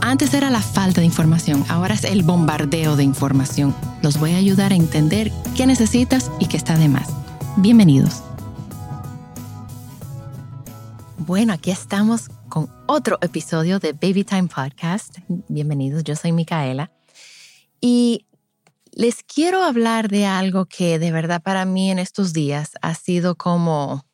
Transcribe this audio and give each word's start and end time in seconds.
Antes 0.00 0.32
era 0.32 0.48
la 0.48 0.62
falta 0.62 1.00
de 1.00 1.06
información, 1.06 1.64
ahora 1.68 1.94
es 1.94 2.04
el 2.04 2.22
bombardeo 2.22 2.96
de 2.96 3.02
información. 3.02 3.74
Los 4.00 4.18
voy 4.18 4.32
a 4.32 4.36
ayudar 4.36 4.72
a 4.72 4.76
entender 4.76 5.32
qué 5.56 5.66
necesitas 5.66 6.30
y 6.38 6.46
qué 6.46 6.56
está 6.56 6.78
de 6.78 6.88
más. 6.88 7.08
Bienvenidos. 7.56 8.22
Bueno, 11.18 11.52
aquí 11.52 11.70
estamos 11.70 12.28
con 12.48 12.70
otro 12.86 13.18
episodio 13.20 13.80
de 13.80 13.92
Baby 13.92 14.24
Time 14.24 14.48
Podcast. 14.48 15.18
Bienvenidos, 15.48 16.04
yo 16.04 16.14
soy 16.14 16.32
Micaela. 16.32 16.92
Y 17.80 18.24
les 18.92 19.22
quiero 19.24 19.62
hablar 19.62 20.08
de 20.08 20.26
algo 20.26 20.66
que 20.66 20.98
de 20.98 21.12
verdad 21.12 21.42
para 21.42 21.64
mí 21.64 21.90
en 21.90 21.98
estos 21.98 22.32
días 22.32 22.72
ha 22.82 22.94
sido 22.94 23.34
como 23.34 24.07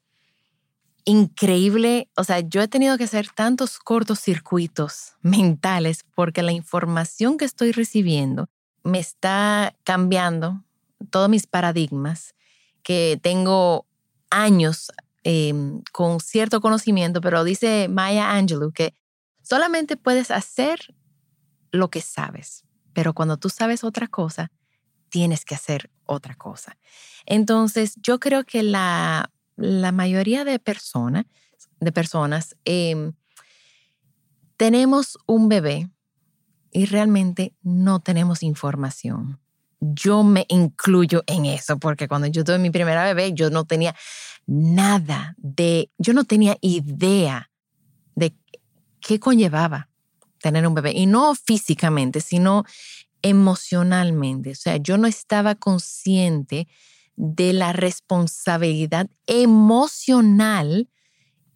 increíble. 1.04 2.08
O 2.16 2.24
sea, 2.24 2.40
yo 2.40 2.62
he 2.62 2.68
tenido 2.68 2.96
que 2.98 3.04
hacer 3.04 3.28
tantos 3.34 3.78
cortocircuitos 3.78 5.14
mentales 5.22 6.04
porque 6.14 6.42
la 6.42 6.52
información 6.52 7.36
que 7.36 7.44
estoy 7.44 7.72
recibiendo 7.72 8.48
me 8.82 8.98
está 8.98 9.74
cambiando 9.82 10.62
todos 11.10 11.28
mis 11.28 11.46
paradigmas, 11.46 12.34
que 12.82 13.18
tengo 13.22 13.86
años 14.30 14.92
em, 15.22 15.82
con 15.92 16.20
cierto 16.20 16.60
conocimiento, 16.60 17.20
pero 17.20 17.44
dice 17.44 17.88
Maya 17.88 18.32
Angelou 18.32 18.72
que 18.72 18.94
solamente 19.42 19.96
puedes 19.96 20.30
hacer 20.30 20.94
lo 21.70 21.88
que 21.88 22.00
sabes, 22.00 22.64
pero 22.92 23.14
cuando 23.14 23.38
tú 23.38 23.48
sabes 23.48 23.84
otra 23.84 24.06
cosa, 24.06 24.50
tienes 25.08 25.44
que 25.44 25.54
hacer 25.54 25.90
otra 26.04 26.34
cosa. 26.34 26.76
Entonces, 27.26 27.94
yo 28.02 28.20
creo 28.20 28.44
que 28.44 28.62
la 28.62 29.30
la 29.56 29.92
mayoría 29.92 30.44
de, 30.44 30.58
personas 30.58 31.26
de 31.80 31.92
personas 31.92 32.56
em, 32.64 33.12
tenemos 34.56 35.18
un 35.26 35.48
bebé 35.48 35.90
y 36.72 36.86
realmente 36.86 37.54
no 37.62 38.00
tenemos 38.00 38.42
información. 38.42 39.38
Yo 39.80 40.24
me 40.24 40.46
incluyo 40.48 41.22
en 41.26 41.44
eso 41.44 41.78
porque 41.78 42.08
cuando 42.08 42.26
yo 42.26 42.42
tuve 42.42 42.58
mi 42.58 42.70
primera 42.70 43.04
bebé, 43.04 43.32
yo 43.34 43.50
no 43.50 43.64
tenía 43.64 43.94
nada 44.46 45.34
de, 45.38 45.90
yo 45.98 46.14
no 46.14 46.24
tenía 46.24 46.56
idea 46.60 47.50
de 48.14 48.34
qué 49.00 49.20
conllevaba 49.20 49.90
tener 50.40 50.66
un 50.66 50.74
bebé. 50.74 50.92
Y 50.92 51.06
no 51.06 51.34
físicamente, 51.34 52.20
sino 52.20 52.64
emocionalmente. 53.22 54.50
O 54.50 54.54
sea, 54.54 54.76
yo 54.76 54.98
no 54.98 55.06
estaba 55.06 55.54
consciente 55.54 56.68
de 57.16 57.52
la 57.52 57.72
responsabilidad 57.72 59.08
emocional 59.26 60.88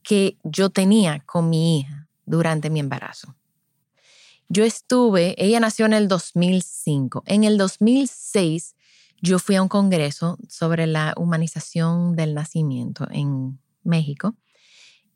que 0.02 0.38
yo 0.44 0.70
tenía 0.70 1.20
con 1.20 1.50
mi 1.50 1.80
hija 1.80 2.08
durante 2.24 2.70
mi 2.70 2.80
embarazo. 2.80 3.34
Yo 4.48 4.64
estuve, 4.64 5.34
ella 5.36 5.60
nació 5.60 5.86
en 5.86 5.92
el 5.92 6.08
2005. 6.08 7.22
En 7.26 7.44
el 7.44 7.58
2006 7.58 8.74
yo 9.20 9.38
fui 9.38 9.56
a 9.56 9.62
un 9.62 9.68
congreso 9.68 10.38
sobre 10.48 10.86
la 10.86 11.12
humanización 11.16 12.16
del 12.16 12.34
nacimiento 12.34 13.06
en 13.10 13.60
México 13.82 14.36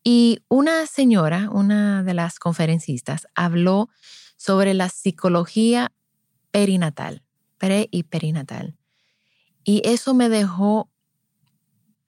y 0.05 0.41
una 0.49 0.87
señora, 0.87 1.49
una 1.51 2.03
de 2.03 2.15
las 2.15 2.39
conferencistas, 2.39 3.29
habló 3.35 3.89
sobre 4.37 4.75
la 4.75 4.89
psicología 4.89 5.93
perinatal, 6.51 7.23
pre 7.59 7.89
y 7.91 8.03
perinatal. 8.03 8.77
Y 9.65 9.83
eso 9.85 10.15
me 10.15 10.29
dejó, 10.29 10.91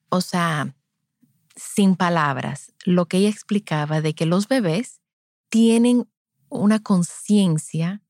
o 0.09 0.21
sea, 0.21 0.75
sin 1.57 1.97
palabras, 1.97 2.73
lo 2.85 3.07
que 3.07 3.19
ella 3.19 3.29
explicaba 3.29 4.01
de 4.01 4.15
que 4.15 4.27
los 4.27 4.49
bebés 4.49 5.01
tienen 5.49 6.09
una 6.49 6.83
conciencia 6.83 8.03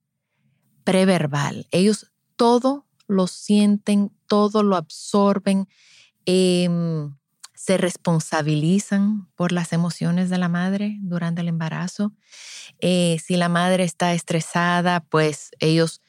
preverbal. 0.84 1.66
Ellos 1.70 2.10
todo 2.36 2.86
lo 3.06 3.26
sienten, 3.26 4.12
todo 4.26 4.62
lo 4.62 4.76
absorben, 4.76 5.68
em, 6.26 7.14
se 7.54 7.76
responsabilizan 7.78 9.28
por 9.36 9.52
las 9.52 9.72
emociones 9.72 10.28
de 10.30 10.38
la 10.38 10.48
madre 10.48 10.98
durante 11.00 11.40
el 11.40 11.48
embarazo. 11.48 12.12
Eh, 12.80 13.18
si 13.24 13.36
la 13.36 13.48
madre 13.48 13.84
está 13.84 14.12
estresada, 14.12 15.00
pues 15.00 15.50
ellos 15.60 16.02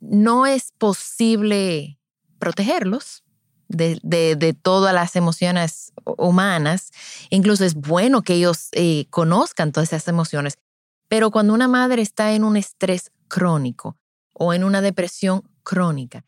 no 0.00 0.46
es 0.46 0.72
posible 0.78 1.99
protegerlos 2.40 3.22
de, 3.68 4.56
todas 4.60 4.92
las 4.92 5.14
emociones 5.14 5.92
humanas. 6.04 6.90
Incluso 7.30 7.64
es 7.64 7.74
bueno 7.74 8.22
que 8.22 8.34
ellos 8.34 8.68
eh, 8.72 9.06
conozcan 9.10 9.70
todas 9.70 9.90
esas 9.90 10.08
emociones. 10.08 10.58
Pero 11.06 11.30
cuando 11.30 11.54
una 11.54 11.68
madre 11.68 12.02
está 12.02 12.32
en 12.32 12.42
un 12.42 12.56
estrés 12.56 13.12
crónico 13.28 13.96
o 14.34 14.52
en 14.52 14.64
una 14.64 14.80
depresión 14.80 15.42
crónica, 15.62 16.24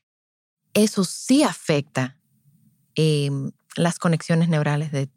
eso 0.74 1.04
sí 1.04 1.42
afecta 1.42 2.18
em, 2.94 3.50
las 3.74 3.98
conexiones 3.98 4.48
neurales 4.48 4.92
de, 4.92 5.08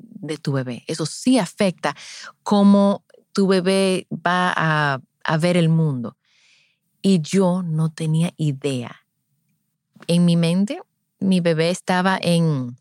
tu 0.41 0.53
bebé. 0.53 0.83
Eso 0.87 1.05
sí 1.05 1.37
afecta 1.37 1.95
cómo 2.41 3.05
tu 3.31 3.47
bebé 3.47 4.07
va 4.11 4.99
a 5.23 5.37
ver 5.37 5.57
el 5.57 5.69
mundo. 5.69 6.17
Y 7.01 7.21
yo 7.21 7.61
no 7.61 7.91
tenía 7.91 8.33
idea 8.37 9.04
en 10.07 10.25
mi 10.25 10.35
mente, 10.35 10.81
mi 11.19 11.39
bebé 11.39 11.69
estaba 11.69 12.19
en, 12.21 12.77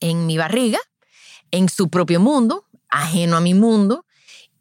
en 0.00 0.26
mi 0.26 0.36
barriga, 0.36 0.78
en 1.50 1.68
su 1.68 1.88
propio 1.88 2.20
mundo, 2.20 2.66
ajeno 2.88 3.36
a 3.36 3.40
mi 3.40 3.54
mundo. 3.54 4.04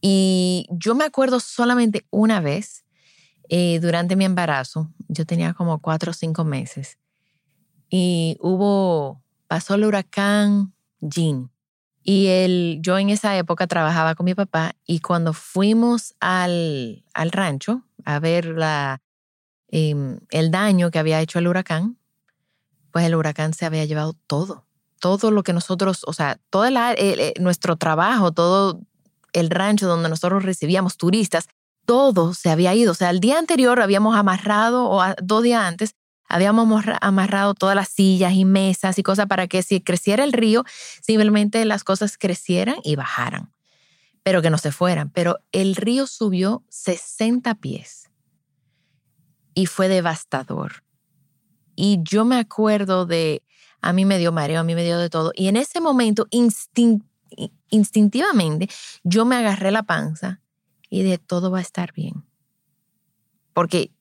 Y 0.01 0.67
yo 0.69 0.95
me 0.95 1.05
acuerdo 1.05 1.39
solamente 1.39 2.05
una 2.09 2.39
vez 2.39 2.83
eh, 3.49 3.79
durante 3.79 4.15
mi 4.15 4.25
embarazo, 4.25 4.89
yo 5.07 5.25
tenía 5.25 5.53
como 5.53 5.79
cuatro 5.79 6.11
o 6.11 6.13
cinco 6.13 6.43
meses, 6.43 6.97
y 7.89 8.37
hubo, 8.39 9.21
pasó 9.47 9.75
el 9.75 9.85
huracán 9.85 10.73
Jean. 10.99 11.51
Y 12.03 12.27
él, 12.27 12.79
yo 12.81 12.97
en 12.97 13.09
esa 13.09 13.37
época 13.37 13.67
trabajaba 13.67 14.15
con 14.15 14.25
mi 14.25 14.33
papá 14.33 14.75
y 14.85 14.99
cuando 14.99 15.31
fuimos 15.31 16.15
al, 16.19 17.05
al 17.13 17.31
rancho 17.31 17.83
a 18.03 18.19
ver 18.19 18.45
la, 18.45 19.01
Em, 19.75 20.19
el 20.29 20.51
daño 20.51 20.91
que 20.91 20.99
había 20.99 21.19
hecho 21.19 21.39
el 21.39 21.47
huracán, 21.47 21.97
pues 22.91 23.07
el 23.07 23.15
huracán 23.15 23.55
se 23.55 23.65
había 23.65 23.83
llevado 23.85 24.13
todo, 24.27 24.67
todo 24.99 25.31
lo 25.31 25.41
que 25.41 25.51
nosotros, 25.51 26.03
o 26.05 26.13
sea, 26.13 26.39
todo 26.51 26.65
nuestro 27.39 27.75
trabajo, 27.75 28.31
todo 28.31 28.81
el 29.33 29.49
rancho 29.49 29.87
donde 29.87 30.09
nosotros 30.09 30.43
recibíamos 30.43 30.97
turistas, 30.97 31.47
todo 31.87 32.35
se 32.35 32.51
había 32.51 32.75
ido. 32.75 32.91
O 32.91 32.93
sea, 32.93 33.09
el 33.09 33.19
día 33.19 33.39
anterior 33.39 33.81
habíamos 33.81 34.15
amarrado, 34.15 34.91
o 34.91 35.01
dos 35.23 35.41
días 35.41 35.63
antes, 35.63 35.95
habíamos 36.29 36.85
amarrado 37.01 37.55
todas 37.55 37.75
las 37.75 37.89
sillas 37.89 38.33
y 38.33 38.45
mesas 38.45 38.99
y 38.99 39.01
cosas 39.01 39.25
para 39.25 39.47
que 39.47 39.63
si 39.63 39.81
creciera 39.81 40.23
el 40.23 40.33
río, 40.33 40.65
simplemente 41.01 41.65
las 41.65 41.83
cosas 41.83 42.19
crecieran 42.19 42.75
y 42.83 42.95
bajaran, 42.95 43.51
pero 44.21 44.43
que 44.43 44.51
no 44.51 44.59
se 44.59 44.71
fueran. 44.71 45.09
Pero 45.09 45.39
el 45.51 45.75
río 45.75 46.05
subió 46.05 46.63
60 46.69 47.55
pies 47.55 48.03
y 49.53 49.65
fue 49.65 49.87
devastador. 49.87 50.83
Y 51.75 51.99
yo 52.03 52.25
me 52.25 52.37
acuerdo 52.37 53.05
de, 53.05 53.43
a 53.81 53.93
mí 53.93 54.05
me 54.05 54.17
dio 54.17 54.31
mareo, 54.31 54.59
a 54.59 54.63
mí 54.63 54.75
me 54.75 54.83
dio 54.83 54.97
de 54.97 55.09
todo. 55.09 55.31
Y 55.35 55.47
en 55.47 55.57
ese 55.57 55.81
momento, 55.81 56.27
instintivamente, 57.69 58.69
yo 59.03 59.25
me 59.25 59.35
agarré 59.35 59.71
la 59.71 59.83
panza 59.83 60.41
y 60.89 61.03
de 61.03 61.17
todo 61.17 61.51
va 61.51 61.59
a 61.59 61.61
estar 61.61 61.93
bien. 61.93 62.23
Porque, 63.53 63.91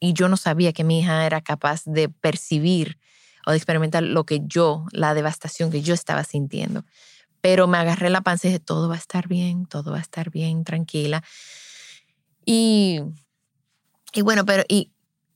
y 0.00 0.12
yo 0.12 0.28
no 0.28 0.36
sabía 0.36 0.72
que 0.72 0.84
mi 0.84 1.00
hija 1.00 1.26
era 1.26 1.40
capaz 1.40 1.82
de 1.84 2.08
percibir, 2.08 2.98
o 3.46 3.50
de 3.50 3.56
experimentar 3.56 4.02
lo 4.02 4.24
que 4.24 4.42
yo, 4.44 4.84
la 4.92 5.14
devastación 5.14 5.70
que 5.70 5.80
yo 5.80 5.94
estaba 5.94 6.22
sintiendo. 6.22 6.84
Pero 7.40 7.66
me 7.66 7.78
agarré 7.78 8.10
la 8.10 8.20
panza 8.20 8.46
y 8.46 8.50
dije, 8.50 8.60
todo 8.60 8.90
va 8.90 8.96
a 8.96 8.98
estar 8.98 9.26
bien, 9.26 9.64
todo 9.64 9.92
va 9.92 9.98
a 9.98 10.02
estar 10.02 10.30
bien, 10.30 10.64
tranquila. 10.64 11.22
Y, 12.44 13.00
y 14.12 14.22
bueno, 14.22 14.44
pero 14.44 14.64
y 14.68 14.92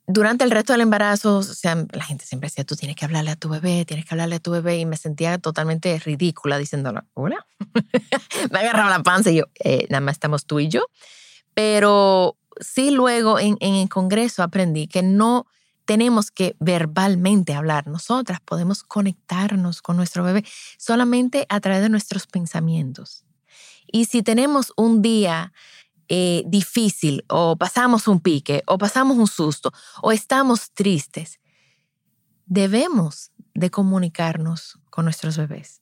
durante 0.07 0.45
el 0.45 0.51
resto 0.51 0.73
del 0.73 0.83
embarazo, 0.83 1.39
o 1.39 1.43
sea, 1.43 1.87
la 1.93 2.05
gente 2.05 2.25
siempre 2.25 2.49
decía, 2.49 2.65
tú 2.65 2.77
tienes 2.77 2.97
que 2.97 3.05
hablarle 3.05 3.31
a 3.31 3.37
tu 3.37 3.49
bebé, 3.49 3.85
tienes 3.85 4.05
que 4.05 4.15
hablarle 4.15 4.37
a 4.37 4.41
tu 4.41 4.51
bebé, 4.51 4.79
y 4.79 4.87
me 4.87 4.97
sentía 4.97 5.39
totalmente 5.39 5.99
ridícula 5.99 6.59
diciéndolo, 6.59 7.03
hola. 7.15 7.47
me 8.51 8.59
agarraba 8.59 8.91
la 8.91 9.03
panza 9.03 9.31
y 9.31 9.37
yo, 9.37 9.45
eh, 9.63 9.87
nada 9.91 10.01
más 10.01 10.15
estamos 10.15 10.45
tú 10.45 10.61
y 10.61 10.69
yo. 10.69 10.87
Pero 11.55 12.37
sí 12.61 12.91
luego 12.91 13.39
en, 13.39 13.57
en 13.61 13.75
el 13.75 13.89
Congreso 13.89 14.43
aprendí 14.43 14.89
que 14.89 15.03
no 15.03 15.47
tenemos 15.85 16.31
que 16.31 16.57
verbalmente 16.59 17.55
hablar. 17.55 17.87
Nosotras 17.87 18.41
podemos 18.41 18.83
conectarnos 18.83 19.83
con 19.83 19.97
nuestro 19.97 20.25
bebé 20.25 20.45
solamente 20.79 21.47
a 21.49 21.61
través 21.61 21.83
de 21.83 21.89
nuestros 21.89 22.27
pensamientos. 22.27 23.25
Y 23.87 24.07
si 24.07 24.23
tenemos 24.23 24.73
un 24.77 25.03
día 25.03 25.53
eh, 26.15 26.43
difícil 26.45 27.25
o 27.31 27.57
pasamos 27.57 28.07
un 28.07 28.21
pique 28.21 28.63
o 28.67 28.77
pasamos 28.77 29.17
un 29.17 29.27
susto 29.27 29.73
o 30.03 30.13
estamos 30.13 30.71
tristes, 30.73 31.41
debemos 32.45 33.31
de 33.55 33.71
comunicarnos 33.71 34.79
con 34.91 35.07
nuestros 35.07 35.39
bebés 35.39 35.81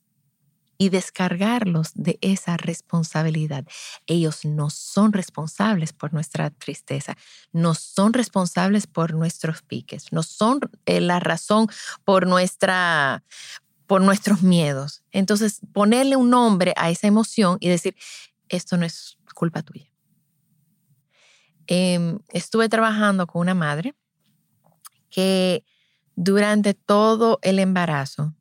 y 0.77 0.87
descargarlos 0.87 1.91
de 1.95 2.17
esa 2.21 2.55
responsabilidad. 2.55 3.65
Ellos 4.07 4.45
no 4.45 4.69
son 4.69 5.11
responsables 5.11 5.91
por 5.91 6.13
nuestra 6.13 6.49
tristeza, 6.49 7.17
no 7.51 7.75
son 7.75 8.13
responsables 8.13 8.87
por 8.87 9.13
nuestros 9.13 9.61
piques, 9.63 10.13
no 10.13 10.23
son 10.23 10.61
eh, 10.85 11.01
la 11.01 11.19
razón 11.19 11.67
por 12.05 12.25
nuestra 12.25 13.21
por 13.85 14.01
nuestros 14.01 14.43
miedos. 14.43 15.03
Entonces, 15.11 15.59
ponerle 15.73 16.15
un 16.15 16.29
nombre 16.29 16.73
a 16.77 16.89
esa 16.89 17.07
emoción 17.07 17.57
y 17.59 17.67
decir, 17.67 17.97
esto 18.47 18.77
no 18.77 18.85
es 18.85 19.17
culpa 19.35 19.61
tuya. 19.63 19.90
Em, 21.73 22.19
estuve 22.27 22.67
trabajando 22.67 23.27
con 23.27 23.39
una 23.39 23.53
madre 23.53 23.95
que 25.09 25.63
durante 26.17 26.73
todo 26.73 27.39
el 27.43 27.59
embarazo 27.59 28.35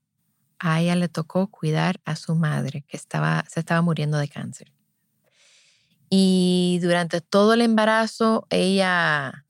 a 0.58 0.80
ella 0.80 0.96
le 0.96 1.08
tocó 1.08 1.46
cuidar 1.46 2.00
a 2.04 2.16
su 2.16 2.34
madre 2.34 2.84
que 2.88 2.96
estaba, 2.96 3.44
se 3.48 3.60
estaba 3.60 3.82
muriendo 3.82 4.18
de 4.18 4.26
cáncer. 4.26 4.72
Y 6.08 6.80
durante 6.82 7.20
todo 7.20 7.54
el 7.54 7.60
embarazo 7.60 8.48
ella 8.50 9.46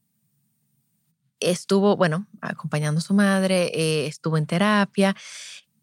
estuvo, 1.41 1.97
bueno, 1.97 2.26
acompañando 2.43 2.99
a 2.99 3.03
su 3.03 3.15
madre, 3.15 3.73
eh, 3.75 4.06
estuvo 4.09 4.37
en 4.37 4.44
terapia. 4.44 5.17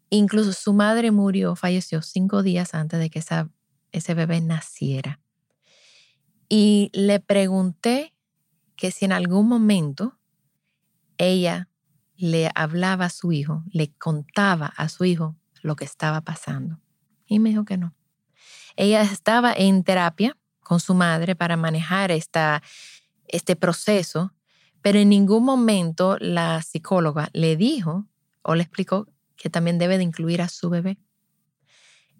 Incluso 0.08 0.52
su 0.52 0.72
madre 0.72 1.10
murió, 1.10 1.56
falleció 1.56 2.00
cinco 2.02 2.44
días 2.44 2.74
antes 2.74 3.00
de 3.00 3.10
que 3.10 3.18
esa, 3.18 3.50
ese 3.90 4.14
bebé 4.14 4.40
naciera. 4.40 5.18
Y 6.48 6.90
le 6.92 7.20
pregunté 7.20 8.14
que 8.76 8.90
si 8.90 9.04
en 9.04 9.12
algún 9.12 9.48
momento 9.48 10.18
ella 11.18 11.68
le 12.16 12.50
hablaba 12.54 13.06
a 13.06 13.10
su 13.10 13.32
hijo, 13.32 13.64
le 13.70 13.92
contaba 13.94 14.66
a 14.66 14.88
su 14.88 15.04
hijo 15.04 15.36
lo 15.62 15.76
que 15.76 15.84
estaba 15.84 16.20
pasando. 16.20 16.80
Y 17.26 17.38
me 17.38 17.50
dijo 17.50 17.64
que 17.64 17.76
no. 17.76 17.94
Ella 18.76 19.02
estaba 19.02 19.52
en 19.52 19.84
terapia 19.84 20.36
con 20.60 20.80
su 20.80 20.94
madre 20.94 21.34
para 21.34 21.56
manejar 21.56 22.10
esta, 22.10 22.62
este 23.26 23.56
proceso, 23.56 24.32
pero 24.82 24.98
en 24.98 25.08
ningún 25.08 25.44
momento 25.44 26.16
la 26.20 26.62
psicóloga 26.62 27.28
le 27.32 27.56
dijo 27.56 28.06
o 28.42 28.54
le 28.54 28.62
explicó 28.62 29.08
que 29.36 29.50
también 29.50 29.78
debe 29.78 29.98
de 29.98 30.04
incluir 30.04 30.42
a 30.42 30.48
su 30.48 30.70
bebé. 30.70 30.98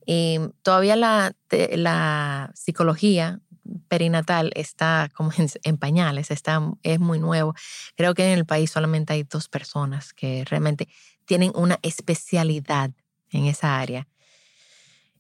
Em, 0.07 0.53
todavía 0.63 0.97
la, 0.97 1.37
la 1.51 2.51
psicología 2.55 3.41
perinatal 3.89 4.53
está 4.55 5.11
como 5.15 5.31
en, 5.63 5.77
pañales, 5.77 6.31
está, 6.31 6.61
es 6.83 7.01
muy 7.01 7.19
nuevo. 7.19 7.55
Creo 7.97 8.15
que 8.15 8.33
en 8.33 8.39
el 8.39 8.47
país 8.47 8.71
solamente 8.71 9.13
hay 9.13 9.23
dos 9.25 9.49
personas 9.49 10.13
que 10.13 10.45
realmente 10.45 10.89
tienen 11.25 11.53
una 11.55 11.79
especialidad 11.83 12.91
en 13.31 13.47
esa 13.47 13.79
área. 13.79 14.09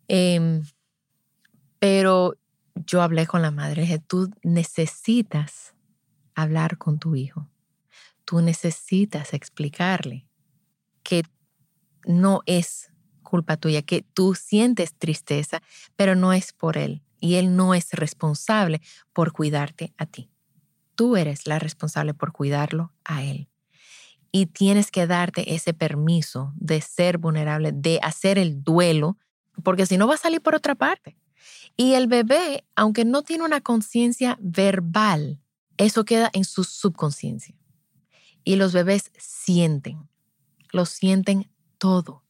Em, 0.09 0.65
pero 1.79 2.35
yo 2.75 3.03
hablé 3.03 3.27
con 3.27 3.43
la 3.43 3.51
madre, 3.51 3.83
dije, 3.83 3.99
tú 3.99 4.31
necesitas 4.43 5.75
hablar 6.35 6.79
con 6.79 6.99
tu 6.99 7.15
hijo. 7.15 7.49
Tú 8.25 8.41
necesitas 8.41 9.33
explicarle 9.35 10.27
que 11.03 11.23
no 12.05 12.43
es 12.47 12.93
culpa 13.23 13.57
tuya, 13.57 13.83
que 13.83 14.03
tú 14.03 14.35
sientes 14.35 14.95
tristeza, 14.95 15.63
pero 15.97 16.15
no 16.15 16.33
es 16.33 16.53
por 16.53 16.79
él 16.79 17.03
y 17.21 17.37
Él 17.37 17.57
no 17.57 17.75
es 17.75 17.93
responsable 17.93 18.81
por 19.13 19.33
cuidarte 19.33 19.93
a 19.97 20.07
ti. 20.07 20.31
Tú 20.95 21.17
eres 21.17 21.47
la 21.47 21.59
responsable 21.59 22.15
por 22.15 22.33
cuidarlo 22.33 22.93
a 23.05 23.23
Él. 23.23 23.49
Y 24.31 24.47
tienes 24.47 24.91
que 24.91 25.07
darte 25.07 25.55
ese 25.55 25.73
permiso 25.73 26.53
de 26.57 26.81
ser 26.81 27.19
vulnerable, 27.19 27.73
de 27.73 27.99
hacer 28.03 28.39
el 28.39 28.63
duelo, 28.63 29.17
porque 29.63 29.87
si 29.87 29.97
no 29.97 30.07
va 30.07 30.15
a 30.15 30.19
salir 30.19 30.43
por 30.43 30.55
otra 30.55 30.75
parte. 30.75 31.17
Y 31.77 31.95
el 31.95 32.09
bebé, 32.09 32.65
aunque 32.77 33.05
no 33.05 33.23
tiene 33.23 33.45
una 33.45 33.61
conciencia 33.61 34.37
verbal, 34.41 35.41
eso 35.77 36.05
queda 36.05 36.31
en 36.33 36.45
su 36.45 36.65
subconsciencia. 36.65 37.55
Y 38.45 38.57
los 38.57 38.73
bebés 38.73 39.13
sienten, 39.17 40.09
lo 40.73 40.85
sienten 40.87 41.51
todo. 41.79 42.25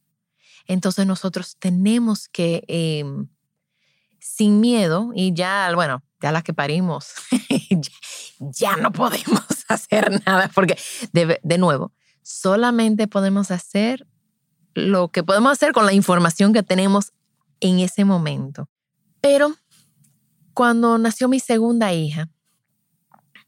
Entonces 0.67 1.06
nosotros 1.06 1.56
tenemos 1.58 2.29
que 2.29 2.62
em, 2.69 3.29
sin 4.29 4.61
miedo 4.61 5.11
y 5.15 5.33
ya, 5.33 5.71
bueno, 5.75 6.03
ya 6.21 6.33
las 6.33 6.43
que 6.43 6.53
parimos, 6.53 7.13
ya, 8.39 8.77
no 8.77 8.93
podemos 8.93 9.43
hacer 9.69 10.23
nada 10.27 10.51
porque, 10.55 10.79
de, 11.13 11.41
de 11.43 11.59
nuevo, 11.59 11.93
solamente 12.23 13.09
podemos 13.09 13.51
hacer 13.51 14.07
lo 14.75 15.09
que 15.09 15.25
podemos 15.25 15.53
hacer 15.53 15.73
con 15.73 15.87
la 15.87 15.93
información 15.93 16.53
que 16.53 16.63
tenemos 16.63 17.13
en 17.61 17.81
ese 17.81 18.05
momento. 18.05 18.69
Pero 19.21 19.55
cuando 20.55 20.99
nació 20.99 21.29
mi 21.29 21.41
segunda 21.41 21.93
hija, 21.93 22.29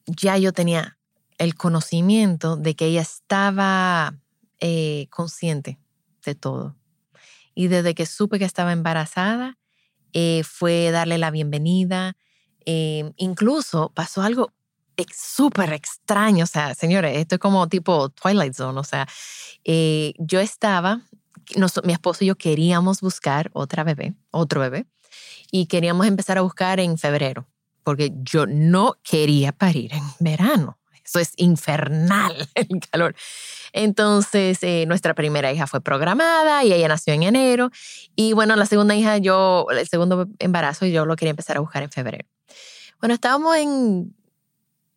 ya 0.07 0.39
yo 0.39 0.53
tenía 0.53 0.99
el 1.39 1.55
conocimiento 1.55 2.57
de 2.57 2.75
que 2.75 2.87
ella 2.87 3.03
estaba 3.03 4.19
eh, 4.61 5.07
consciente 5.11 5.79
de 6.25 6.35
todo. 6.35 6.77
Y 7.55 7.69
desde 7.69 7.95
que 7.95 8.07
supe 8.07 8.39
que 8.39 8.45
estaba 8.45 8.73
embarazada, 8.73 9.60
eh, 10.13 10.43
fue 10.45 10.91
darle 10.91 11.19
la 11.19 11.31
bienvenida. 11.31 12.17
Eh, 12.67 13.13
incluso 13.17 13.91
pasó 13.95 14.23
algo 14.23 14.53
súper 15.15 15.73
extraño, 15.73 16.45
o 16.45 16.47
sea, 16.47 16.75
señores, 16.75 17.17
esto 17.17 17.37
es 17.37 17.39
como 17.39 17.69
tipo 17.69 18.11
Twilight 18.11 18.55
Zone, 18.55 18.79
o 18.79 18.85
sea, 18.85 19.07
eh, 19.65 20.15
yo 20.19 20.41
estaba, 20.41 21.03
mi 21.85 21.93
esposo 21.93 22.25
y 22.25 22.29
yo 22.29 22.37
queríamos 22.37 23.01
buscar 23.01 23.51
otra 23.55 23.85
bebé, 23.85 24.15
otro 24.31 24.61
bebé, 24.61 24.87
y 25.51 25.67
queríamos 25.67 26.07
empezar 26.07 26.39
a 26.39 26.43
buscar 26.43 26.81
en 26.81 26.99
febrero, 26.99 27.47
porque 27.83 28.13
yo 28.17 28.47
no 28.47 28.97
quería 29.03 29.53
parir 29.53 29.95
en 29.95 30.03
verano. 30.19 30.80
Eso 31.11 31.19
es 31.19 31.33
infernal 31.37 32.49
el 32.55 32.69
calor. 32.89 33.17
Entonces, 33.73 34.63
eh, 34.63 34.85
nuestra 34.87 35.15
primera 35.15 35.53
hija 35.53 35.67
fue 35.67 35.81
programada 35.81 36.63
y 36.63 36.73
ella 36.73 36.87
nació 36.87 37.15
en 37.15 37.25
enero. 37.25 37.71
Y 38.15 38.33
bueno, 38.33 38.55
la 38.55 38.65
segunda 38.65 38.95
hija, 38.95 39.19
yo, 39.19 39.67
el 39.71 39.89
segundo 39.89 40.29
embarazo, 40.39 40.87
yo 40.87 41.07
lo 41.07 41.17
quería 41.17 41.31
empezar 41.31 41.57
a 41.57 41.61
buscar 41.61 41.83
en 41.83 41.91
febrero. 41.91 42.29
Bueno, 43.01 43.15
estábamos 43.15 43.57
en, 43.57 44.15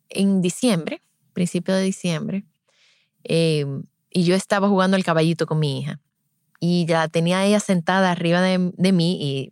en 0.08 0.40
diciembre, 0.40 1.02
principio 1.32 1.74
de 1.74 1.82
diciembre, 1.82 2.44
em, 3.24 3.82
y 4.10 4.22
yo 4.22 4.36
estaba 4.36 4.68
jugando 4.68 4.96
el 4.96 5.04
caballito 5.04 5.46
con 5.46 5.58
mi 5.58 5.80
hija. 5.80 5.98
Y 6.60 6.86
ya 6.86 7.08
tenía 7.08 7.44
ella 7.44 7.58
sentada 7.58 8.12
arriba 8.12 8.40
de, 8.40 8.70
de 8.76 8.92
mí 8.92 9.18
y, 9.20 9.50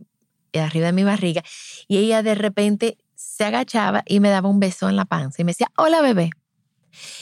y 0.52 0.58
arriba 0.58 0.86
de 0.86 0.92
mi 0.92 1.02
barriga. 1.02 1.42
Y 1.88 1.96
ella 1.98 2.22
de 2.22 2.36
repente 2.36 2.98
se 3.16 3.44
agachaba 3.44 4.04
y 4.06 4.20
me 4.20 4.30
daba 4.30 4.48
un 4.48 4.60
beso 4.60 4.88
en 4.88 4.94
la 4.94 5.06
panza 5.06 5.42
y 5.42 5.44
me 5.44 5.50
decía, 5.50 5.68
hola 5.76 6.00
bebé. 6.02 6.30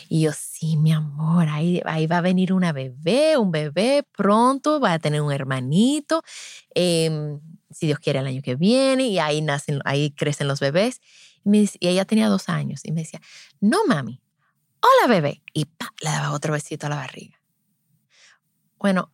Y 0.08 0.22
yo, 0.22 0.32
sí, 0.32 0.76
mi 0.76 0.92
amor, 0.92 1.48
ahí, 1.48 1.80
ahí 1.84 2.06
va 2.06 2.18
a 2.18 2.20
venir 2.20 2.52
una 2.52 2.72
bebé, 2.72 3.36
un 3.36 3.50
bebé 3.50 4.04
pronto, 4.16 4.80
va 4.80 4.94
a 4.94 4.98
tener 4.98 5.22
un 5.22 5.32
hermanito, 5.32 6.22
em, 6.74 7.40
si 7.70 7.86
Dios 7.86 7.98
quiere 7.98 8.18
el 8.18 8.26
año 8.26 8.42
que 8.42 8.56
viene, 8.56 9.06
y 9.08 9.18
ahí 9.18 9.40
nacen, 9.40 9.80
ahí 9.84 10.10
crecen 10.10 10.48
los 10.48 10.60
bebés. 10.60 11.00
Y, 11.44 11.70
ella 11.80 12.04
tenía 12.04 12.28
dos 12.28 12.48
años 12.48 12.80
y 12.84 12.92
me 12.92 13.02
decía, 13.02 13.20
no, 13.60 13.86
mami, 13.86 14.20
hola 14.80 15.08
bebé. 15.08 15.42
Y 15.52 15.66
pa, 15.66 15.92
le 16.02 16.10
daba 16.10 16.32
otro 16.32 16.52
besito 16.52 16.86
a 16.86 16.90
la 16.90 16.96
barriga. 16.96 17.40
Bueno, 18.78 19.12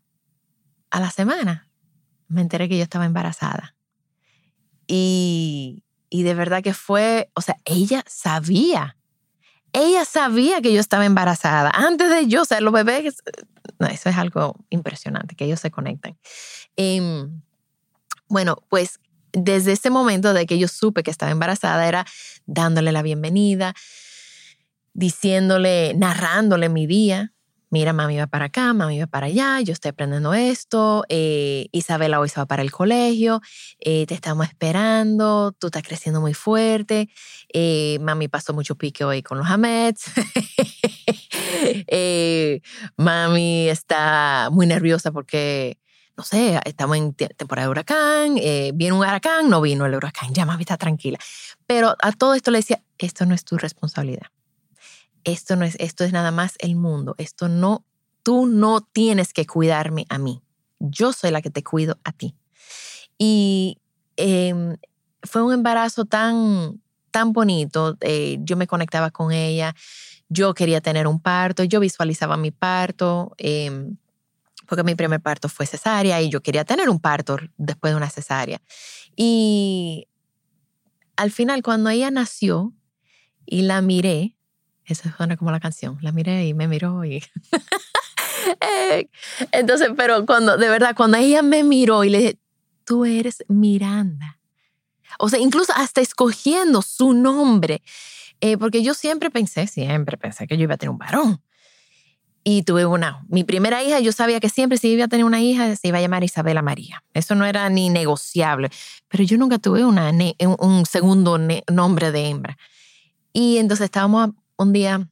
a 0.91 1.01
la 1.01 1.11
semana 1.11 1.71
me 2.29 2.41
enteré 2.41 2.69
que 2.69 2.77
yo 2.77 2.83
estaba 2.83 3.05
embarazada. 3.05 3.77
Y, 4.87 5.85
y 6.09 6.23
de 6.23 6.35
verdad 6.35 6.63
que 6.63 6.73
fue, 6.73 7.31
o 7.35 7.41
sea, 7.41 7.59
ella 7.65 8.05
sabía 8.07 8.96
ella 9.73 10.05
sabía 10.05 10.61
que 10.61 10.73
yo 10.73 10.81
estaba 10.81 11.05
embarazada 11.05 11.71
antes 11.75 12.11
de 12.11 12.27
yo, 12.27 12.43
o 12.43 12.45
sea, 12.45 12.61
los 12.61 12.73
bebés, 12.73 13.17
no, 13.79 13.87
eso 13.87 14.09
es 14.09 14.17
algo 14.17 14.57
impresionante, 14.71 15.35
que 15.35 15.45
ellos 15.45 15.61
se 15.61 15.71
conectan. 15.71 16.17
Em, 16.77 17.43
bueno, 18.29 18.57
pues 18.69 19.01
desde 19.33 19.73
ese 19.73 19.91
momento 19.91 20.33
de 20.33 20.47
que 20.47 20.59
yo 20.59 20.67
supe 20.67 21.03
que 21.03 21.11
estaba 21.11 21.31
embarazada, 21.31 21.87
era 21.87 22.07
dándole 22.47 22.91
la 22.91 23.03
bienvenida, 23.03 23.75
diciéndole, 24.95 25.95
narrándole 25.95 26.69
mi 26.69 26.87
día. 26.87 27.35
Mira, 27.71 27.93
mami 27.93 28.17
va 28.17 28.27
para 28.27 28.47
acá, 28.47 28.73
mami 28.73 29.01
va 29.01 29.07
para 29.07 29.27
allá, 29.27 29.61
yo 29.61 29.73
estoy 29.73 29.91
aprendiendo 29.91 30.35
esto, 30.35 31.05
eh, 31.09 31.67
Isabela 31.73 32.21
hoy 32.21 32.29
se 32.29 32.41
va 32.41 32.47
para 32.47 32.63
el 32.63 32.71
colegio, 32.71 33.41
eh, 33.81 34.07
te 34.07 34.15
estamos 34.15 34.47
esperando, 34.47 35.53
tú 35.53 35.67
estás 35.67 35.83
creciendo 35.83 36.21
muy 36.21 36.33
fuerte, 36.33 37.09
eh, 37.53 37.99
mami 38.01 38.29
pasó 38.29 38.55
mucho 38.55 38.77
pique 38.77 39.05
hoy 39.05 39.23
con 39.23 39.39
los 39.39 39.49
Amets, 39.49 40.05
mami 42.97 43.69
está 43.69 44.49
muy 44.53 44.67
nerviosa 44.67 45.11
porque 45.11 45.79
no 46.17 46.25
sé, 46.25 46.59
estamos 46.65 46.97
en 46.97 47.15
temporada 47.15 47.67
de 47.67 47.71
huracán, 47.71 48.39
eh, 48.39 48.73
viene 48.75 48.95
un 48.95 49.01
huracán, 49.01 49.51
no 49.51 49.61
vino 49.61 49.85
el 49.85 49.95
huracán, 49.95 50.33
ya 50.33 50.47
mami 50.47 50.63
está 50.63 50.79
tranquila. 50.79 51.19
Pero 51.67 51.95
a 52.01 52.13
todo 52.13 52.35
esto 52.35 52.51
le 52.51 52.59
decía, 52.59 52.83
esto 52.99 53.27
no 53.27 53.35
es 53.35 53.45
tu 53.45 53.59
responsabilidad. 53.59 54.29
Esto 55.27 55.57
no 55.57 55.65
es, 55.65 55.77
esto 55.81 56.05
es 56.05 56.13
nada 56.13 56.31
más 56.31 56.55
el 56.61 56.77
mundo. 56.77 57.17
Esto 57.19 57.49
no, 57.49 57.85
tú 58.23 58.47
no 58.47 58.81
tienes 58.81 59.33
que 59.33 59.45
cuidarme 59.45 60.07
a 60.09 60.19
mí. 60.19 60.41
Yo 60.79 61.13
soy 61.13 61.33
la 61.33 61.43
que 61.43 61.51
te 61.51 61.65
cuido 61.65 61.99
a 62.05 62.13
ti. 62.13 62.37
Y 63.19 63.79
em, 64.17 64.77
fue 65.25 65.43
un 65.43 65.53
embarazo 65.53 66.05
tan, 66.05 66.81
tan 67.11 67.33
bonito. 67.33 67.97
Eh, 68.03 68.39
yo 68.41 68.57
me 68.57 68.69
conectaba 68.69 69.11
con 69.11 69.33
ella. 69.33 69.75
Yo 70.29 70.55
quería 70.55 70.81
tener 70.81 71.09
un 71.09 71.21
parto. 71.21 71.65
Yo 71.65 71.81
visualizaba 71.81 72.37
mi 72.37 72.53
parto. 72.53 73.35
Eh, 73.39 73.91
porque 74.67 74.85
mi 74.85 74.95
primer 74.95 75.21
parto 75.21 75.49
fue 75.49 75.67
cesárea 75.67 76.21
y 76.21 76.29
yo 76.29 76.41
quería 76.41 76.65
tener 76.65 76.89
un 76.89 77.01
parto 77.01 77.39
después 77.57 77.93
de 77.93 77.97
una 77.97 78.11
cesárea. 78.11 78.61
Y 79.17 80.09
al 81.17 81.31
final, 81.31 81.63
cuando 81.63 81.91
ella 81.91 82.11
nació 82.11 82.75
y 83.47 83.63
la 83.63 83.81
miré, 83.81 84.36
eso 84.87 85.11
suena 85.17 85.37
como 85.37 85.51
la 85.51 85.61
canción, 85.61 85.99
la 86.01 86.13
miré 86.13 86.47
y 86.47 86.55
me 86.55 86.69
miró 86.69 87.05
y... 87.05 87.23
Eh, 88.61 89.09
entonces, 89.51 89.91
pero 89.97 90.25
cuando, 90.25 90.57
de 90.57 90.69
verdad, 90.69 90.95
cuando 90.97 91.17
ella 91.17 91.43
me 91.43 91.65
miró 91.65 92.05
y 92.05 92.11
le 92.11 92.19
dije, 92.19 92.39
tú 92.85 93.05
eres 93.05 93.45
Miranda. 93.49 94.39
O 95.19 95.29
sea, 95.29 95.41
incluso 95.41 95.73
hasta 95.75 96.01
escogiendo 96.01 96.81
su 96.83 97.13
nombre, 97.13 97.83
eh, 98.41 98.57
porque 98.57 98.83
yo 98.83 98.95
siempre 98.95 99.31
pensé, 99.31 99.67
siempre 99.67 100.17
pensé 100.17 100.47
que 100.47 100.57
yo 100.57 100.65
iba 100.65 100.75
a 100.75 100.77
tener 100.77 100.91
un 100.91 100.99
varón. 100.99 101.43
Y 102.45 102.63
tuve 102.63 102.87
una, 102.87 103.25
mi 103.29 103.43
primera 103.43 103.83
hija, 103.83 103.99
yo 103.99 104.13
sabía 104.13 104.39
que 104.39 104.49
siempre 104.49 104.79
si 104.79 104.91
iba 104.91 105.07
a 105.07 105.09
tener 105.09 105.25
una 105.25 105.41
hija 105.41 105.75
se 105.75 105.89
iba 105.89 105.99
a 105.99 106.01
llamar 106.01 106.23
Isabela 106.23 106.63
María. 106.63 107.03
Eso 107.13 107.35
no 107.35 107.45
era 107.45 107.69
ni 107.71 107.91
negociable. 107.91 108.71
Pero 109.09 109.25
yo 109.25 109.37
nunca 109.37 109.59
tuve 109.59 109.85
una, 109.85 110.13
un 110.61 110.87
segundo 110.87 111.41
nombre 111.73 112.13
de 112.13 112.29
hembra. 112.29 112.57
Y 113.33 113.59
entonces 113.59 113.87
estábamos 113.87 114.31
un 114.57 114.73
día 114.73 115.09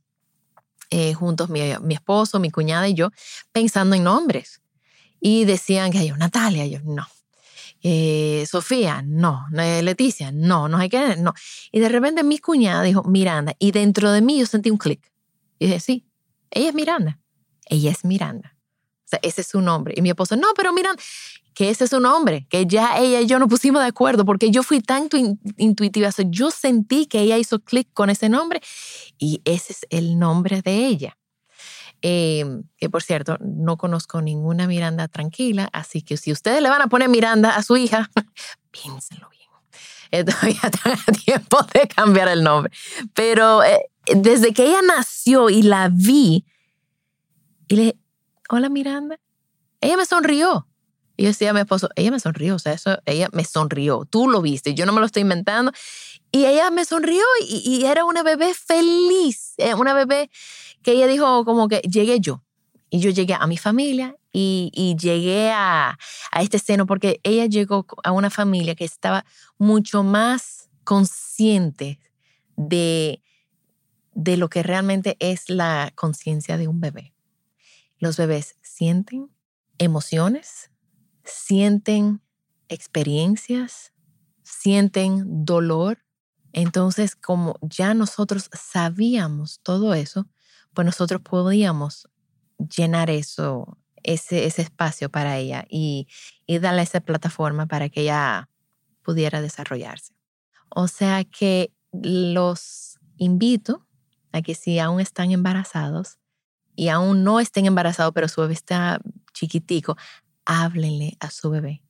eh, 0.90 1.14
juntos, 1.14 1.48
mi, 1.50 1.60
esposo, 1.94 2.38
mi 2.38 2.50
cuñada 2.50 2.88
y 2.88 2.94
yo, 2.94 3.10
pensando 3.52 3.96
en 3.96 4.04
nombres. 4.04 4.60
Y 5.20 5.44
decían 5.44 5.90
que 5.90 6.06
yo, 6.06 6.16
Natalia, 6.16 6.66
yo, 6.66 6.80
no. 6.84 7.06
Eh, 7.82 8.46
Sofía, 8.50 9.02
no. 9.02 9.46
Eh, 9.58 9.82
Leticia, 9.82 10.32
no. 10.32 10.68
No 10.68 10.78
hay 10.78 10.88
que, 10.88 11.16
no. 11.16 11.34
Y 11.72 11.80
de 11.80 11.88
repente 11.88 12.22
mi 12.22 12.38
cuñada 12.38 12.82
dijo, 12.82 13.02
Miranda. 13.04 13.54
Y 13.58 13.72
dentro 13.72 14.12
de 14.12 14.20
mí 14.20 14.38
yo 14.38 14.46
sentí 14.46 14.70
un 14.70 14.78
clic. 14.78 15.10
Y 15.58 15.66
dije, 15.66 15.80
sí, 15.80 16.06
ella 16.50 16.68
es 16.68 16.74
Miranda 16.74 17.18
ella 17.66 17.90
es 17.90 18.04
Miranda. 18.04 18.53
O 19.14 19.16
sea, 19.16 19.20
ese 19.22 19.42
es 19.42 19.48
su 19.48 19.60
nombre. 19.60 19.94
Y 19.96 20.02
mi 20.02 20.08
esposo, 20.08 20.34
no, 20.36 20.48
pero 20.56 20.72
Miranda, 20.72 21.00
que 21.54 21.70
ese 21.70 21.84
es 21.84 21.90
su 21.90 22.00
nombre, 22.00 22.46
que 22.48 22.66
ya 22.66 22.98
ella 22.98 23.20
y 23.20 23.26
yo 23.26 23.38
nos 23.38 23.48
pusimos 23.48 23.82
de 23.82 23.88
acuerdo 23.88 24.24
porque 24.24 24.50
yo 24.50 24.62
fui 24.62 24.80
tan 24.80 25.08
intuitiva. 25.56 26.10
yo 26.26 26.50
sentí 26.50 27.06
que 27.06 27.20
ella 27.20 27.38
hizo 27.38 27.60
clic 27.60 27.88
con 27.92 28.10
ese 28.10 28.28
nombre 28.28 28.60
y 29.18 29.40
ese 29.44 29.72
es 29.72 29.86
el 29.90 30.18
nombre 30.18 30.62
de 30.62 30.86
ella. 30.86 31.16
Em, 32.02 32.64
que 32.76 32.90
por 32.90 33.02
cierto, 33.02 33.38
no 33.40 33.76
conozco 33.76 34.20
ninguna 34.20 34.66
Miranda 34.66 35.08
tranquila, 35.08 35.70
así 35.72 36.02
que 36.02 36.16
si 36.16 36.32
ustedes 36.32 36.60
le 36.60 36.68
van 36.68 36.82
a 36.82 36.88
poner 36.88 37.08
Miranda 37.08 37.56
a 37.56 37.62
su 37.62 37.76
hija, 37.76 38.10
piénsenlo 38.70 39.28
bien. 39.30 39.44
Eh, 40.10 40.22
todavía 40.24 40.60
están 40.62 41.14
tiempo 41.24 41.58
de 41.72 41.88
cambiar 41.88 42.28
el 42.28 42.42
nombre. 42.42 42.72
Pero 43.14 43.64
eh, 43.64 43.90
desde 44.14 44.52
que 44.52 44.66
ella 44.66 44.80
nació 44.82 45.50
y 45.50 45.62
la 45.62 45.88
vi, 45.90 46.44
y 47.68 47.76
le 47.76 47.96
hola 48.48 48.68
Miranda. 48.68 49.18
Ella 49.80 49.96
me 49.96 50.06
sonrió. 50.06 50.66
Y 51.16 51.24
yo 51.24 51.28
decía 51.28 51.50
a 51.50 51.52
mi 51.52 51.60
esposo, 51.60 51.88
ella 51.94 52.10
me 52.10 52.18
sonrió, 52.18 52.56
o 52.56 52.58
sea, 52.58 52.72
eso, 52.72 52.98
ella 53.06 53.28
me 53.32 53.44
sonrió, 53.44 54.04
tú 54.04 54.28
lo 54.28 54.42
viste, 54.42 54.74
yo 54.74 54.84
no 54.84 54.92
me 54.92 54.98
lo 54.98 55.06
estoy 55.06 55.22
inventando. 55.22 55.72
Y 56.32 56.46
ella 56.46 56.70
me 56.70 56.84
sonrió 56.84 57.22
y, 57.48 57.84
era 57.84 58.04
una 58.04 58.24
bebé 58.24 58.52
feliz, 58.54 59.54
eh, 59.58 59.74
una 59.74 59.94
bebé 59.94 60.30
que 60.82 60.92
ella 60.92 61.06
dijo 61.06 61.44
como 61.44 61.68
que 61.68 61.78
llegué 61.80 62.18
yo. 62.18 62.42
Y 62.90 62.98
yo 62.98 63.10
llegué 63.10 63.34
a 63.34 63.46
mi 63.46 63.56
familia 63.56 64.16
y, 64.32 64.96
llegué 65.00 65.52
a, 65.52 65.96
a, 66.32 66.42
este 66.42 66.58
seno 66.58 66.86
porque 66.86 67.20
ella 67.22 67.46
llegó 67.46 67.86
a 68.02 68.10
una 68.10 68.30
familia 68.30 68.74
que 68.74 68.84
estaba 68.84 69.24
mucho 69.58 70.02
más 70.02 70.68
consciente 70.82 72.00
de, 72.56 73.22
de 74.14 74.36
lo 74.36 74.48
que 74.48 74.64
realmente 74.64 75.16
es 75.20 75.48
la 75.48 75.92
conciencia 75.94 76.56
de 76.56 76.66
un 76.66 76.80
bebé. 76.80 77.13
Los 77.98 78.16
bebés 78.16 78.56
sienten 78.62 79.30
emociones, 79.78 80.70
sienten 81.24 82.22
experiencias, 82.68 83.92
sienten 84.42 85.44
dolor. 85.44 86.04
Entonces, 86.52 87.16
como 87.16 87.58
ya 87.62 87.94
nosotros 87.94 88.50
sabíamos 88.52 89.60
todo 89.62 89.94
eso, 89.94 90.28
pues 90.72 90.84
nosotros 90.84 91.20
podíamos 91.22 92.08
llenar 92.58 93.10
eso, 93.10 93.78
ese, 94.02 94.46
espacio 94.46 95.10
para 95.10 95.38
ella 95.38 95.64
y, 95.68 96.06
y 96.46 96.58
darle 96.58 96.82
esa 96.82 97.00
plataforma 97.00 97.66
para 97.66 97.88
que 97.88 98.02
ella 98.02 98.48
pudiera 99.02 99.40
desarrollarse. 99.40 100.14
O 100.68 100.88
sea 100.88 101.24
que 101.24 101.72
los 101.92 102.98
invito 103.16 103.86
a 104.32 104.42
que 104.42 104.54
si 104.54 104.78
aún 104.78 105.00
están 105.00 105.30
embarazados, 105.30 106.18
y 106.74 106.88
aún 106.88 107.24
no 107.24 107.40
estén 107.40 107.66
embarazados, 107.66 108.12
pero 108.14 108.28
su 108.28 108.40
bebé 108.40 108.54
está 108.54 109.00
chiquitico, 109.32 109.96
háblenle 110.44 111.16
a 111.20 111.30
su 111.30 111.50
bebé. 111.50 111.82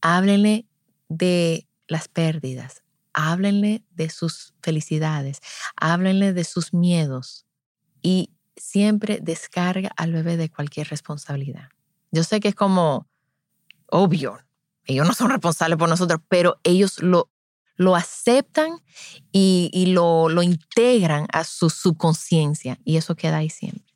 Háblenle 0.00 0.66
de 1.08 1.66
las 1.88 2.08
pérdidas, 2.08 2.82
háblenle 3.12 3.82
de 3.90 4.10
sus 4.10 4.54
felicidades, 4.62 5.40
háblenle 5.76 6.32
de 6.32 6.44
sus 6.44 6.72
miedos 6.72 7.46
y 8.02 8.30
siempre 8.56 9.18
descarga 9.22 9.90
al 9.96 10.12
bebé 10.12 10.36
de 10.36 10.50
cualquier 10.50 10.88
responsabilidad. 10.88 11.68
Yo 12.10 12.24
sé 12.24 12.40
que 12.40 12.48
es 12.48 12.54
como 12.54 13.08
obvio, 13.86 14.38
ellos 14.84 15.06
no 15.06 15.14
son 15.14 15.30
responsables 15.30 15.78
por 15.78 15.88
nosotros, 15.88 16.20
pero 16.28 16.60
ellos 16.62 17.00
lo, 17.00 17.30
lo 17.76 17.94
aceptan 17.96 18.82
y, 19.32 19.86
lo, 19.88 20.28
lo 20.28 20.42
integran 20.42 21.26
a 21.32 21.44
su 21.44 21.70
subconsciencia 21.70 22.78
y 22.84 22.96
eso 22.96 23.14
queda 23.14 23.38
ahí 23.38 23.50
siempre. 23.50 23.87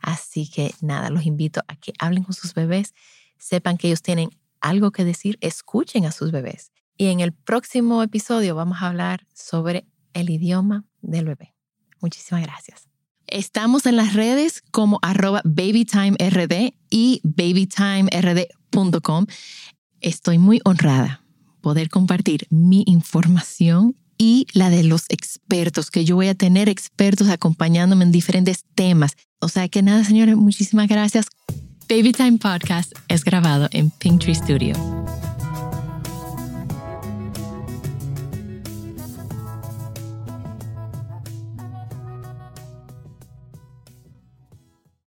Así 0.00 0.48
que 0.48 0.74
nada, 0.80 1.10
los 1.10 1.26
invito 1.26 1.62
a 1.68 1.76
que 1.76 1.92
hablen 1.98 2.24
con 2.24 2.34
sus 2.34 2.54
bebés, 2.54 2.94
sepan 3.38 3.76
que 3.76 3.88
ellos 3.88 4.02
tienen 4.02 4.30
algo 4.60 4.90
que 4.90 5.04
decir, 5.04 5.38
escuchen 5.40 6.04
a 6.04 6.12
sus 6.12 6.32
bebés. 6.32 6.72
Y 6.96 7.06
en 7.06 7.20
el 7.20 7.32
próximo 7.32 8.02
episodio 8.02 8.54
vamos 8.54 8.82
a 8.82 8.88
hablar 8.88 9.26
sobre 9.32 9.86
el 10.12 10.28
idioma 10.30 10.84
del 11.00 11.26
bebé. 11.26 11.54
Muchísimas 12.00 12.42
gracias. 12.42 12.88
Estamos 13.26 13.86
en 13.86 13.96
las 13.96 14.14
redes 14.14 14.62
como 14.70 14.98
arroba 15.02 15.40
babytimerd 15.44 16.72
y 16.90 17.20
babytimerd.com. 17.22 19.26
Estoy 20.00 20.38
muy 20.38 20.60
honrada 20.64 21.22
poder 21.60 21.90
compartir 21.90 22.46
mi 22.50 22.82
información 22.86 23.96
y 24.20 24.46
la 24.52 24.68
de 24.68 24.82
los 24.82 25.06
expertos, 25.08 25.90
que 25.90 26.04
yo 26.04 26.14
voy 26.14 26.28
a 26.28 26.34
tener 26.34 26.68
expertos 26.68 27.30
acompañándome 27.30 28.04
en 28.04 28.12
diferentes 28.12 28.66
temas. 28.74 29.16
O 29.40 29.48
sea 29.48 29.66
que 29.70 29.80
nada, 29.80 30.04
señores, 30.04 30.36
muchísimas 30.36 30.88
gracias. 30.88 31.24
Baby 31.88 32.12
Time 32.12 32.36
Podcast 32.36 32.92
es 33.08 33.24
grabado 33.24 33.68
en 33.72 33.88
Pinktree 33.88 34.34
Studio. 34.34 34.74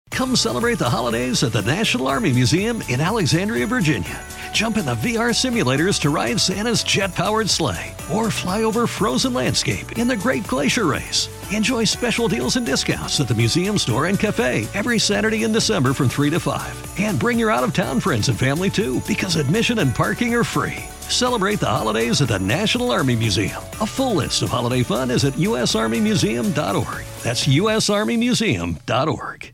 Come 0.09 0.37
celebrate 0.37 0.77
the 0.77 0.89
holidays 0.89 1.43
at 1.43 1.51
the 1.51 1.63
National 1.63 2.07
Army 2.07 2.31
Museum 2.31 2.81
in 2.87 3.01
Alexandria, 3.01 3.67
Virginia. 3.67 4.21
Jump 4.53 4.77
in 4.77 4.85
the 4.85 4.95
VR 4.95 5.33
simulators 5.33 5.99
to 5.99 6.09
ride 6.09 6.39
Santa's 6.39 6.81
jet 6.83 7.13
powered 7.13 7.49
sleigh 7.49 7.93
or 8.13 8.31
fly 8.31 8.63
over 8.63 8.87
frozen 8.87 9.33
landscape 9.33 9.97
in 9.97 10.07
the 10.07 10.15
Great 10.15 10.47
Glacier 10.47 10.85
Race. 10.85 11.27
Enjoy 11.51 11.83
special 11.83 12.27
deals 12.27 12.55
and 12.55 12.65
discounts 12.65 13.19
at 13.19 13.27
the 13.27 13.35
museum 13.35 13.77
store 13.77 14.05
and 14.05 14.19
cafe 14.19 14.67
every 14.73 14.99
Saturday 14.99 15.43
in 15.43 15.51
December 15.51 15.93
from 15.93 16.09
3 16.09 16.29
to 16.29 16.39
5. 16.39 16.99
And 16.99 17.19
bring 17.19 17.37
your 17.37 17.51
out 17.51 17.63
of 17.63 17.73
town 17.73 17.99
friends 17.99 18.29
and 18.29 18.39
family 18.39 18.69
too 18.69 19.01
because 19.07 19.35
admission 19.35 19.79
and 19.79 19.95
parking 19.95 20.33
are 20.35 20.43
free. 20.43 20.77
Celebrate 21.09 21.59
the 21.59 21.65
holidays 21.65 22.21
at 22.21 22.29
the 22.29 22.39
National 22.39 22.91
Army 22.91 23.15
Museum. 23.15 23.61
A 23.81 23.85
full 23.85 24.15
list 24.15 24.41
of 24.41 24.49
holiday 24.49 24.83
fun 24.83 25.11
is 25.11 25.25
at 25.25 25.33
usarmymuseum.org. 25.33 27.05
That's 27.23 27.47
usarmymuseum.org. 27.47 29.53